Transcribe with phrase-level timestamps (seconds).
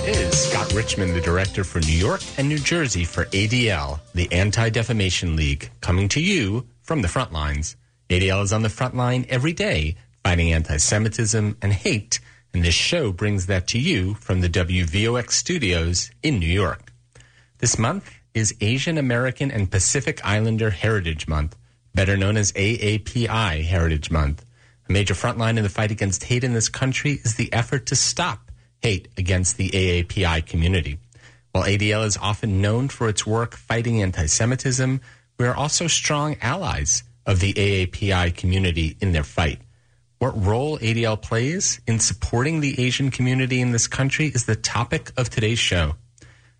[0.00, 4.68] Is Scott Richmond, the director for New York and New Jersey for ADL, the Anti
[4.68, 7.76] Defamation League, coming to you from the front lines.
[8.10, 12.20] ADL is on the front line every day, fighting anti Semitism and hate,
[12.52, 16.92] and this show brings that to you from the WVOX studios in New York.
[17.58, 21.56] This month is Asian American and Pacific Islander Heritage Month,
[21.94, 24.44] better known as AAPI Heritage Month.
[24.88, 27.96] A major frontline in the fight against hate in this country is the effort to
[27.96, 28.45] stop
[28.86, 31.00] hate against the AAPI community.
[31.50, 35.00] While ADL is often known for its work fighting anti Semitism,
[35.38, 39.58] we are also strong allies of the AAPI community in their fight.
[40.20, 45.10] What role ADL plays in supporting the Asian community in this country is the topic
[45.16, 45.96] of today's show.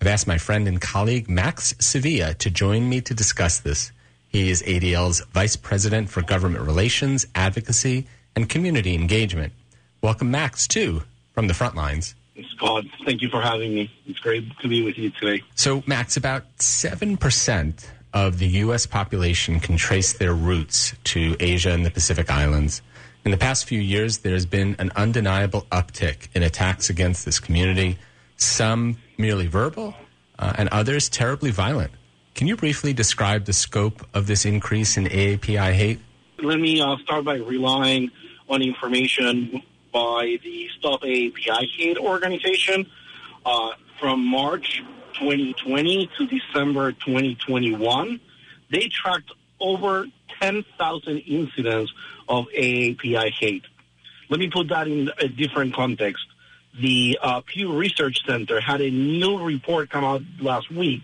[0.00, 3.92] I've asked my friend and colleague Max Sevilla to join me to discuss this.
[4.26, 9.52] He is ADL's Vice President for Government Relations, Advocacy, and Community Engagement.
[10.02, 11.04] Welcome, Max, too,
[11.38, 12.16] from the front lines.
[12.56, 13.88] Scott, thank you for having me.
[14.06, 15.44] It's great to be with you today.
[15.54, 18.86] So, Max, about 7% of the U.S.
[18.86, 22.82] population can trace their roots to Asia and the Pacific Islands.
[23.24, 27.98] In the past few years, there's been an undeniable uptick in attacks against this community,
[28.36, 29.94] some merely verbal,
[30.40, 31.92] uh, and others terribly violent.
[32.34, 36.00] Can you briefly describe the scope of this increase in AAPI hate?
[36.42, 38.10] Let me uh, start by relying
[38.48, 42.86] on information by the Stop AAPI Hate organization
[43.44, 44.82] uh, from March
[45.14, 48.20] 2020 to December 2021.
[48.70, 50.06] They tracked over
[50.40, 51.92] 10,000 incidents
[52.28, 53.64] of AAPI hate.
[54.28, 56.26] Let me put that in a different context.
[56.80, 61.02] The uh, Pew Research Center had a new report come out last week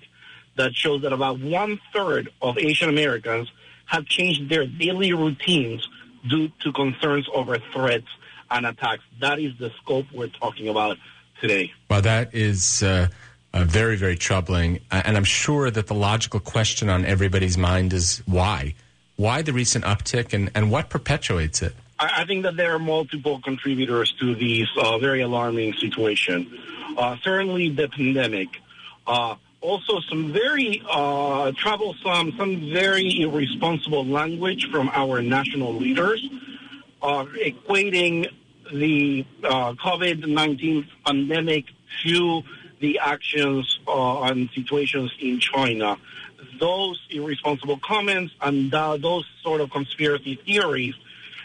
[0.57, 3.51] that shows that about one third of Asian Americans
[3.87, 5.89] have changed their daily routines
[6.29, 8.07] due to concerns over threats
[8.55, 9.03] and attacks.
[9.21, 10.97] That is the scope we're talking about
[11.41, 11.73] today.
[11.91, 13.09] Well, that is uh,
[13.53, 14.81] uh, very, very troubling.
[14.91, 18.75] And I'm sure that the logical question on everybody's mind is why?
[19.17, 21.75] Why the recent uptick and, and what perpetuates it?
[21.99, 26.59] I, I think that there are multiple contributors to this uh, very alarming situation.
[26.97, 28.49] Uh, certainly the pandemic.
[29.07, 36.25] Uh, also some very uh, troublesome, some very irresponsible language from our national leaders,
[37.03, 38.31] uh, equating
[38.73, 41.67] the uh, COVID-19 pandemic
[42.05, 42.43] to
[42.81, 45.97] the actions uh, and situations in China.
[46.59, 50.95] Those irresponsible comments and uh, those sort of conspiracy theories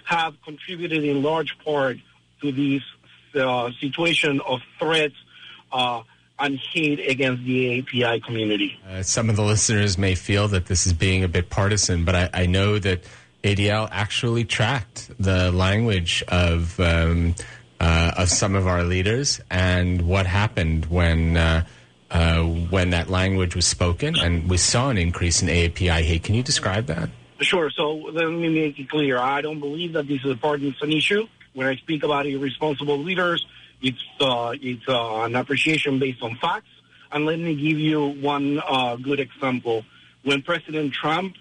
[0.05, 1.97] have contributed in large part
[2.41, 2.83] to this
[3.35, 5.15] uh, situation of threats
[6.39, 8.79] and hate against the API community.
[8.89, 12.15] Uh, some of the listeners may feel that this is being a bit partisan, but
[12.15, 13.03] I, I know that
[13.43, 17.35] ADL actually tracked the language of um,
[17.79, 21.37] uh, of some of our leaders and what happened when.
[21.37, 21.65] Uh,
[22.11, 26.23] uh when that language was spoken, and we saw an increase in AAPI hate.
[26.23, 27.07] Can you describe that?
[27.41, 27.69] Sure.
[27.69, 29.17] So let me make it clear.
[29.17, 31.27] I don't believe that this is a partisan issue.
[31.53, 33.45] When I speak about irresponsible leaders,
[33.81, 36.67] it's uh, it's uh, an appreciation based on facts.
[37.11, 39.85] And let me give you one uh, good example.
[40.23, 41.35] When President Trump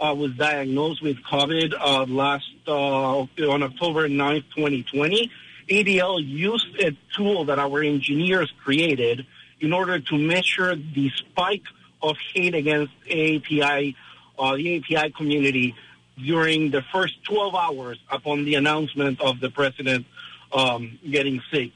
[0.00, 5.30] uh, was diagnosed with COVID uh, last uh, on October 9th, 2020,
[5.68, 9.26] ADL used a tool that our engineers created
[9.60, 11.64] in order to measure the spike
[12.02, 13.96] of hate against API,
[14.36, 15.76] the API community
[16.18, 20.06] during the first 12 hours upon the announcement of the president
[20.52, 21.72] um, getting sick.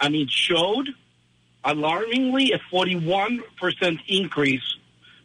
[0.00, 0.88] And it showed,
[1.64, 3.42] alarmingly, a 41%
[4.06, 4.76] increase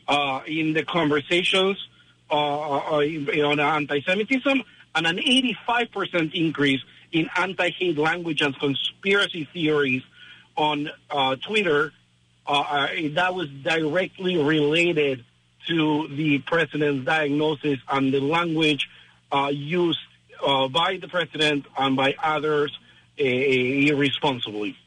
[0.08, 1.95] uh, in the conversations uh, uh
[2.30, 4.64] on anti-Semitism
[4.96, 6.82] and an 85% increase
[7.12, 10.04] in anti-hate language and conspiracy theories
[10.56, 11.94] on uh, Twitter.
[12.48, 15.24] Uh, uh, that was directly related
[15.68, 18.88] to the president's diagnosis and the language
[19.52, 20.00] used
[20.42, 22.78] by the president and by others
[23.18, 24.78] irresponsibly.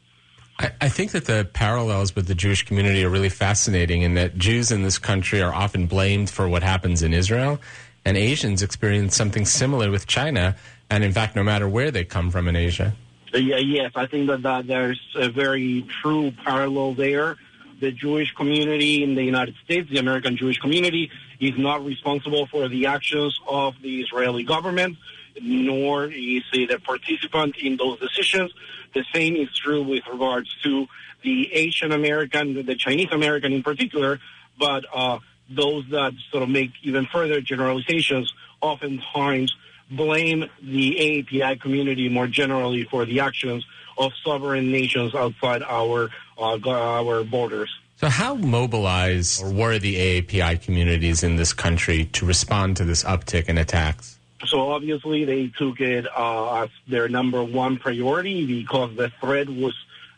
[0.59, 4.37] I, I think that the parallels with the Jewish community are really fascinating in that
[4.37, 7.59] Jews in this country are often blamed for what happens in Israel,
[8.05, 10.55] and Asians experience something similar with China,
[10.89, 12.93] and in fact, no matter where they come from in Asia.
[13.33, 17.37] Uh, yeah, yes, I think that, that there's a very true parallel there.
[17.79, 22.67] The Jewish community in the United States, the American Jewish community, is not responsible for
[22.67, 24.97] the actions of the Israeli government
[25.41, 28.53] nor is it a participant in those decisions.
[28.93, 30.87] The same is true with regards to
[31.23, 34.19] the Asian American, the Chinese American in particular,
[34.57, 39.55] but uh, those that sort of make even further generalizations oftentimes
[39.91, 43.65] blame the AAPI community more generally for the actions
[43.97, 47.69] of sovereign nations outside our uh, our borders.
[47.97, 53.49] So, how mobilized were the AAPI communities in this country to respond to this uptick
[53.49, 54.18] in attacks?
[54.45, 59.75] So, obviously, they took it uh, as their number one priority because the threat was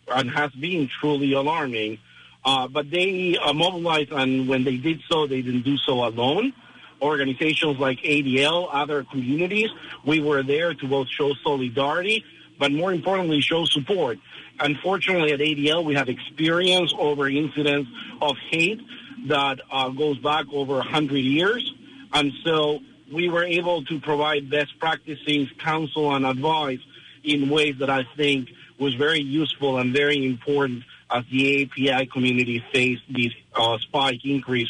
[0.07, 1.97] and has been truly alarming.
[2.44, 6.53] Uh, but they uh, mobilized, and when they did so, they didn't do so alone.
[7.01, 9.69] Organizations like ADL, other communities,
[10.06, 12.24] we were there to both show solidarity,
[12.59, 14.19] but more importantly, show support.
[14.59, 17.89] Unfortunately, at ADL, we have experience over incidents
[18.21, 18.81] of hate
[19.27, 21.74] that uh, goes back over 100 years.
[22.13, 22.79] And so
[23.12, 26.80] we were able to provide best practices, counsel, and advice
[27.24, 28.50] in ways that I think
[28.80, 34.69] was very useful and very important as the API community faced this uh, spike increase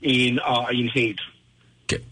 [0.00, 1.20] in uh, in hate.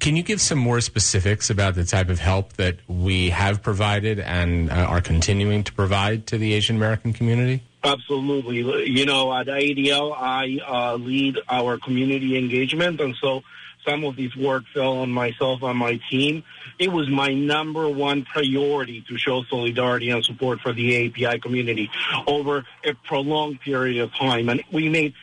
[0.01, 4.19] Can you give some more specifics about the type of help that we have provided
[4.19, 7.63] and uh, are continuing to provide to the Asian American community?
[7.85, 8.57] Absolutely.
[8.91, 13.45] You know, at ADL, I uh, lead our community engagement, and so
[13.89, 16.45] some of this work fell on myself and my team.
[16.79, 21.91] It was my number one priority to show solidarity and support for the API community
[22.27, 24.49] over a prolonged period of time.
[24.49, 25.15] And we made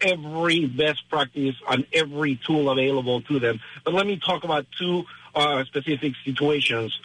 [0.00, 3.60] every best practice on every tool available to them.
[3.84, 6.98] But let me talk about two uh, specific situations.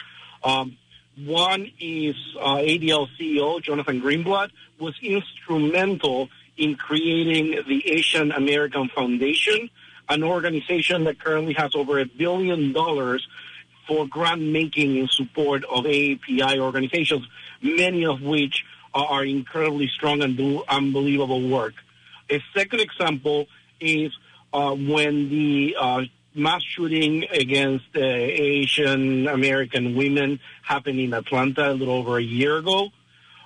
[0.44, 0.76] Um,
[1.16, 9.70] one is uh, ADL CEO Jonathan Greenblatt was instrumental in creating the Asian American Foundation,
[10.10, 13.26] an organization that currently has over a billion dollars
[13.86, 17.26] for grant making in support of AAPI organizations,
[17.62, 21.74] many of which are incredibly strong and do unbelievable work.
[22.28, 23.46] A second example
[23.80, 24.12] is
[24.52, 26.02] uh, when the uh,
[26.34, 32.58] mass shooting against uh, Asian American women happened in Atlanta a little over a year
[32.58, 32.90] ago.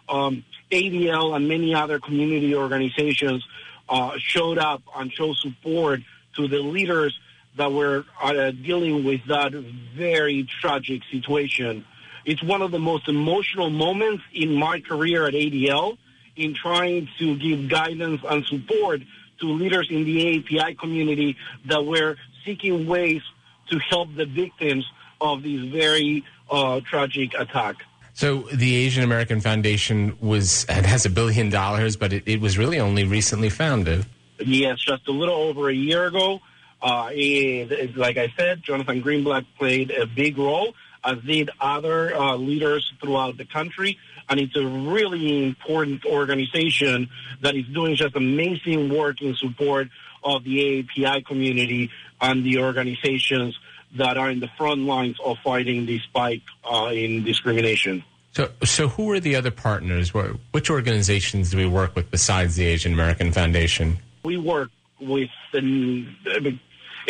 [0.09, 3.47] Um, ADL and many other community organizations
[3.89, 6.01] uh, showed up and showed support
[6.37, 7.19] to the leaders
[7.57, 11.85] that were uh, dealing with that very tragic situation.
[12.25, 15.99] It's one of the most emotional moments in my career at ADL
[16.37, 19.03] in trying to give guidance and support
[19.41, 21.37] to leaders in the API community
[21.67, 23.23] that were seeking ways
[23.71, 24.85] to help the victims
[25.21, 27.77] of this very uh, tragic attack.
[28.15, 32.79] So the Asian American Foundation was has a billion dollars, but it, it, was really
[32.79, 34.07] only recently founded.
[34.39, 36.41] Yes, just a little over a year ago.
[36.83, 42.37] Uh, it, like I said, Jonathan Greenblatt played a big role, as did other uh,
[42.37, 43.99] leaders throughout the country
[44.29, 47.09] and it's a really important organization
[47.43, 49.89] that is doing just amazing work in support
[50.23, 50.59] of the
[50.97, 51.91] AAPI community
[52.21, 53.59] and the organizations
[53.97, 58.03] that are in the front lines of fighting the spike uh, in discrimination.
[58.33, 60.13] So, so who are the other partners?
[60.13, 63.99] Which organizations do we work with besides the Asian American Foundation?
[64.25, 64.71] We work
[65.03, 65.61] with a,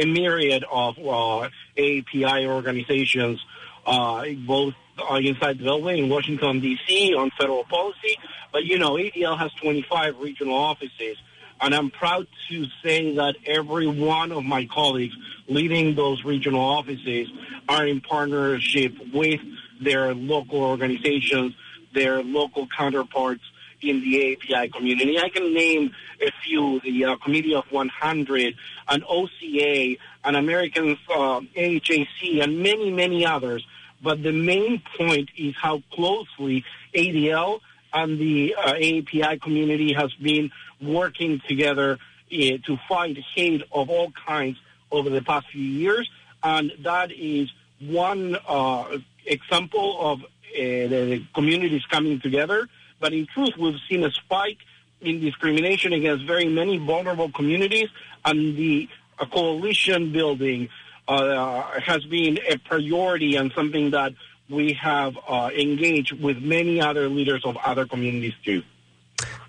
[0.05, 3.41] myriad of uh, API organizations,
[3.87, 7.15] uh, both uh, inside the Beltway in Washington, D.C.
[7.15, 8.17] on federal policy.
[8.53, 11.17] But, you know, ADL has 25 regional offices.
[11.61, 15.15] And I'm proud to say that every one of my colleagues
[15.47, 17.29] leading those regional offices
[17.69, 19.41] are in partnership with
[19.81, 21.55] their local organizations,
[21.95, 23.45] their local counterparts
[23.91, 25.19] in the API community.
[25.19, 28.55] I can name a few, the uh, Committee of 100,
[28.89, 33.65] an OCA, an American uh, AHAC, and many, many others
[34.05, 36.63] but the main point is how closely
[36.95, 37.61] ADL
[37.93, 40.51] and the uh, AAPI community has been
[40.81, 42.37] working together uh,
[42.67, 44.59] to fight hate of all kinds
[44.93, 46.11] over the past few years.
[46.43, 47.51] And that is
[47.81, 52.69] one uh, example of uh, the communities coming together.
[53.01, 54.59] But in truth, we've seen a spike
[55.01, 57.89] in discrimination against very many vulnerable communities
[58.25, 58.89] and the
[59.31, 60.69] coalition building
[61.07, 64.15] uh, has been a priority and something that
[64.49, 68.63] we have uh, engaged with many other leaders of other communities too.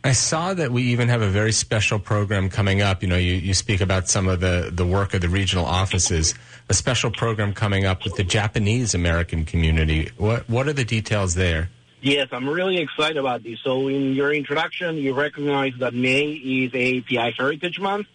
[0.03, 3.01] I saw that we even have a very special program coming up.
[3.01, 6.35] You know, you, you speak about some of the, the work of the regional offices,
[6.69, 10.11] a special program coming up with the Japanese American community.
[10.17, 11.69] What, what are the details there?
[12.05, 13.57] Yes, I'm really excited about this.
[13.63, 18.05] So in your introduction, you recognize that May is a API Heritage Month.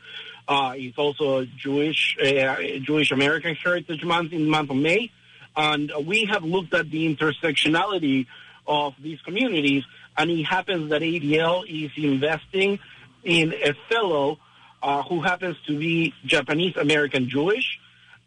[0.46, 5.10] Uh, it's also a Jewish uh, Jewish American Heritage Month in the month of May,
[5.56, 8.28] and we have looked at the intersectionality
[8.64, 9.82] of these communities.
[10.16, 12.78] And it happens that ADL is investing
[13.24, 14.38] in a fellow
[14.84, 17.80] uh, who happens to be Japanese American Jewish,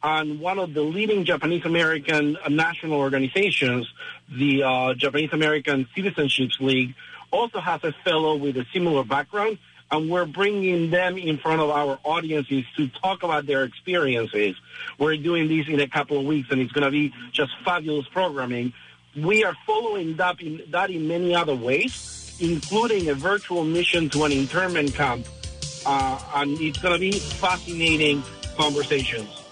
[0.04, 3.92] and one of the leading Japanese American national organizations,
[4.30, 6.94] the uh, Japanese American Citizenships League,
[7.32, 9.58] also has a fellow with a similar background,
[9.90, 14.56] and we're bringing them in front of our audiences to talk about their experiences.
[15.00, 18.08] We're doing this in a couple of weeks, and it's going to be just fabulous
[18.08, 18.74] programming.
[19.16, 24.26] We are following that in, that in many other ways, including a virtual mission to
[24.26, 25.26] an internment camp,
[25.86, 28.22] uh, and it's going to be fascinating
[28.58, 29.43] conversations.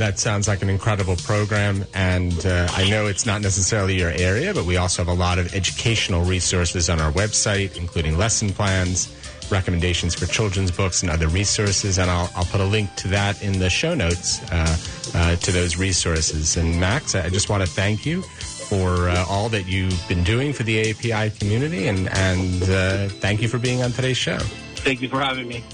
[0.00, 4.54] That sounds like an incredible program, and uh, I know it's not necessarily your area,
[4.54, 9.14] but we also have a lot of educational resources on our website, including lesson plans,
[9.50, 11.98] recommendations for children's books, and other resources.
[11.98, 14.76] And I'll, I'll put a link to that in the show notes uh,
[15.14, 16.56] uh, to those resources.
[16.56, 20.52] And Max, I just want to thank you for uh, all that you've been doing
[20.52, 24.38] for the API community, and, and uh, thank you for being on today's show.
[24.38, 25.64] Thank you for having me.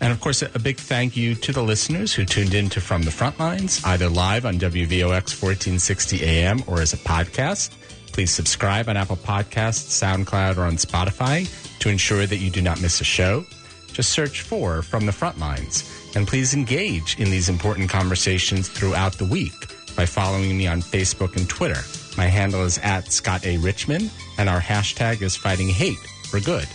[0.00, 3.02] And of course, a big thank you to the listeners who tuned in to From
[3.02, 7.70] the Frontlines, either live on WVOX 1460 AM or as a podcast.
[8.12, 11.48] Please subscribe on Apple Podcasts, SoundCloud, or on Spotify
[11.80, 13.44] to ensure that you do not miss a show.
[13.92, 16.14] Just search for From the Frontlines.
[16.14, 19.52] And please engage in these important conversations throughout the week
[19.96, 21.82] by following me on Facebook and Twitter.
[22.16, 23.56] My handle is at Scott A.
[23.58, 25.98] Richmond, and our hashtag is Fighting Hate
[26.30, 26.68] for Good.